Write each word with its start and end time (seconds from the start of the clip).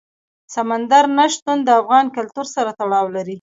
سمندر 0.55 1.03
نه 1.17 1.25
شتون 1.33 1.57
د 1.63 1.69
افغان 1.81 2.05
کلتور 2.15 2.45
سره 2.55 2.69
تړاو 2.79 3.05
لري. 3.15 3.29